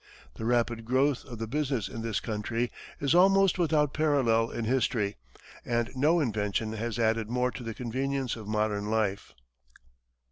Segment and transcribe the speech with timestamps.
[0.33, 4.65] The rapid growth of the business in this country is almost without a parallel in
[4.65, 5.15] history,
[5.63, 9.35] and no invention has added more to the convenience of modern life.